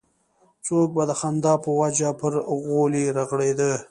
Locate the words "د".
1.07-1.11